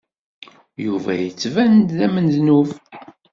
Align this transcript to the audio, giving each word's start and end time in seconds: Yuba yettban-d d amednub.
Yuba 0.85 1.11
yettban-d 1.15 1.87
d 1.97 1.99
amednub. 2.05 2.69